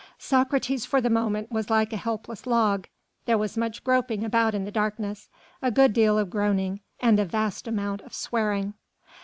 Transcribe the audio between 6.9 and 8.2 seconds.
and a vast amount of